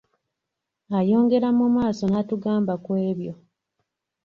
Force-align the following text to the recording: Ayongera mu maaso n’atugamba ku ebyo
Ayongera 0.99 1.49
mu 1.57 1.67
maaso 1.75 2.03
n’atugamba 2.09 2.73
ku 2.83 2.89
ebyo 3.09 3.33